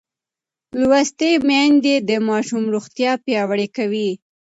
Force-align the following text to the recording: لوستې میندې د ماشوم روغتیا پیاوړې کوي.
لوستې 0.79 1.31
میندې 1.47 1.95
د 2.09 2.11
ماشوم 2.27 2.63
روغتیا 2.75 3.11
پیاوړې 3.25 3.67
کوي. 3.77 4.09